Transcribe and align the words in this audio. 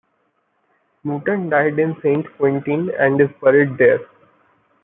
Mouton 1.03 1.47
died 1.51 1.77
in 1.77 1.95
Saint-Quentin 2.01 2.89
and 2.97 3.21
is 3.21 3.29
buried 3.39 3.77
there. 3.77 3.99